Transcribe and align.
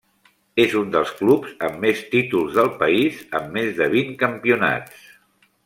És 0.61 0.71
un 0.79 0.87
dels 0.95 1.11
clubs 1.19 1.51
amb 1.67 1.77
més 1.83 2.01
títols 2.15 2.57
del 2.61 2.71
país 2.81 3.21
amb 3.41 3.55
més 3.59 3.71
de 3.83 3.91
vint 3.97 4.17
campionats. 4.25 5.09